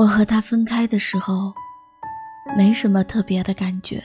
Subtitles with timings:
[0.00, 1.52] 我和他分开的时候，
[2.56, 4.02] 没什么特别的感觉，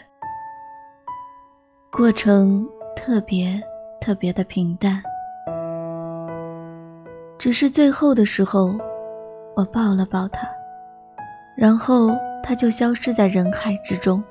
[1.89, 3.57] 过程特别
[4.01, 5.01] 特别的平淡，
[7.37, 8.77] 只是最后的时候，
[9.55, 10.45] 我抱了抱他，
[11.55, 12.09] 然后
[12.43, 14.21] 他就消失在人海之中。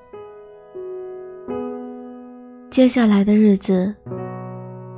[2.71, 3.97] 接下来的日子，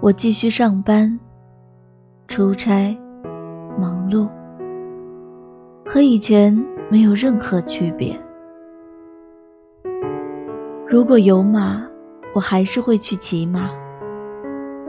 [0.00, 1.16] 我继续上班、
[2.26, 2.92] 出差、
[3.78, 4.28] 忙碌。
[5.88, 6.52] 和以前
[6.90, 8.18] 没有任何区别。
[10.88, 11.80] 如果有马，
[12.34, 13.70] 我还是会去骑马；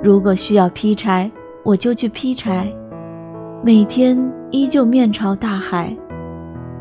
[0.02, 1.32] 如果需要劈柴，
[1.64, 2.68] 我就去劈柴。
[3.64, 4.18] 每天
[4.50, 5.96] 依旧面朝大海，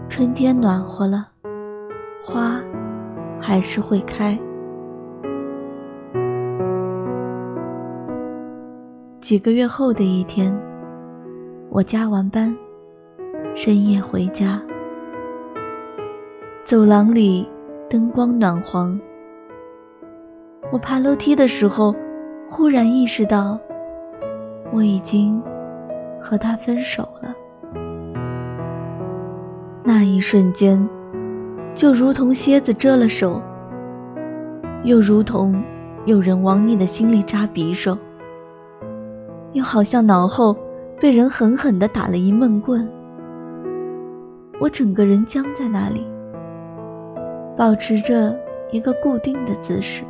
[0.09, 1.29] 春天暖和了，
[2.23, 2.59] 花
[3.39, 4.39] 还是会开。
[9.21, 10.55] 几个月后的一天，
[11.69, 12.57] 我加完班。
[13.57, 14.61] 深夜回家，
[16.63, 17.49] 走廊里
[17.89, 19.01] 灯光暖黄。
[20.71, 21.97] 我爬楼梯的时候，
[22.51, 23.59] 忽然意识到，
[24.75, 25.43] 我已经
[26.21, 27.35] 和他分手了。
[29.83, 30.87] 那一瞬间，
[31.75, 33.41] 就如同蝎子蛰了手，
[34.85, 35.65] 又如同
[36.05, 37.97] 有人往你的心里扎匕首，
[39.55, 40.55] 又好像脑后
[41.01, 42.87] 被人狠狠地打了一闷棍。
[44.59, 46.07] 我整个人僵在那里，
[47.57, 48.35] 保持着
[48.71, 50.03] 一个固定的姿势。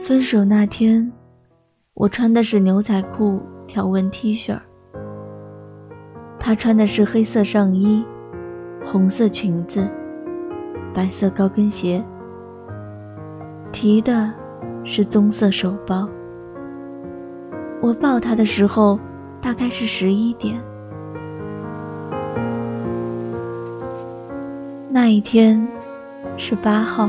[0.00, 1.10] 分手那天，
[1.94, 4.58] 我穿的是牛仔裤条纹 T 恤
[6.38, 8.04] 他穿的是黑色上衣、
[8.84, 9.86] 红色裙子、
[10.94, 12.02] 白色高跟鞋，
[13.72, 14.32] 提的
[14.84, 16.08] 是棕色手包。
[17.80, 18.98] 我抱他的时候，
[19.40, 20.60] 大概是十一点。
[24.90, 25.66] 那一天
[26.36, 27.08] 是八号，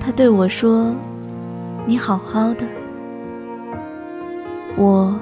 [0.00, 0.92] 他对我说
[1.86, 2.66] ：“你好好的。”
[4.76, 5.14] 我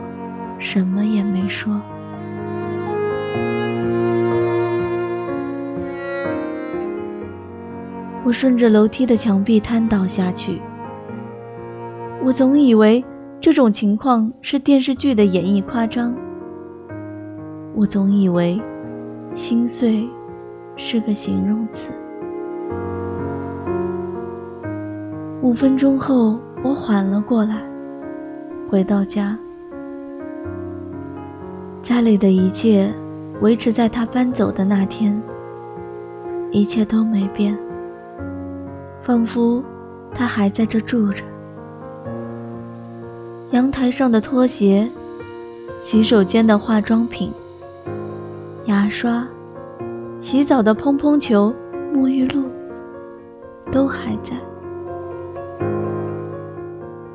[0.58, 1.78] 什么也没说。
[8.24, 10.60] 我顺着楼梯的墙壁瘫倒下去。
[12.24, 13.04] 我总以为。
[13.40, 16.14] 这种情况是电视剧的演绎夸张。
[17.74, 18.60] 我总以为，
[19.32, 20.08] 心碎
[20.76, 21.92] 是个形容词。
[25.40, 27.62] 五分钟后，我缓了过来，
[28.68, 29.38] 回到家，
[31.80, 32.92] 家里的一切
[33.40, 35.22] 维持在他搬走的那天，
[36.50, 37.56] 一切都没变，
[39.00, 39.62] 仿佛
[40.12, 41.22] 他还在这住着。
[43.50, 44.86] 阳台上的拖鞋，
[45.80, 47.32] 洗手间的化妆品、
[48.66, 49.26] 牙刷、
[50.20, 51.54] 洗澡的蓬蓬球、
[51.90, 52.44] 沐浴露，
[53.72, 54.34] 都还在。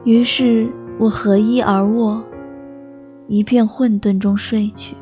[0.06, 0.68] 于是
[0.98, 2.20] 我合衣而卧，
[3.28, 4.98] 一片混沌中睡去，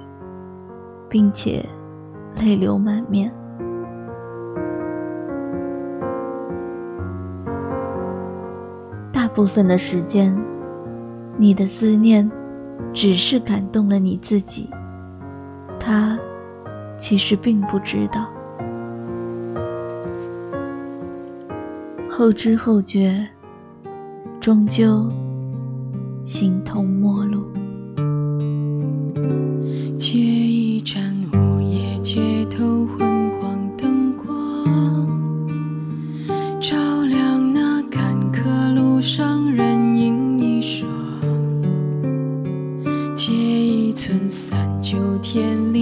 [1.08, 1.66] 并且
[2.36, 3.31] 泪流满面。
[9.14, 10.38] 大部分的时间。
[11.41, 12.29] 你的思念，
[12.94, 14.69] 只是感动了你自己，
[15.79, 16.16] 他
[17.00, 18.29] 其实并不知道。
[22.07, 23.28] 后知后觉，
[24.40, 25.12] 终究
[26.24, 27.31] 形同陌路。
[43.91, 45.81] 一寸三九天里。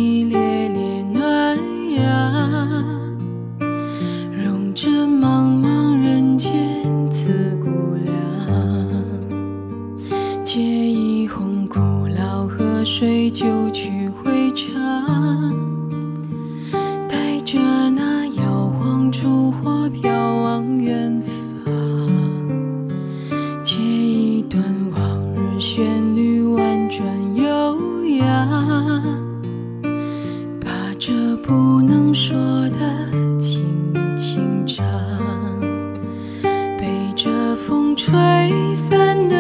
[30.62, 32.38] 把这不能说
[32.70, 33.64] 的轻
[34.16, 34.86] 轻唱
[36.80, 38.12] 被这风吹
[38.76, 39.39] 散的